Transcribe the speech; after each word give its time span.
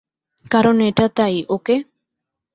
কারণ 0.45 0.75
এটা 0.89 1.05
তাই, 1.17 1.35
ওকে? 1.49 1.75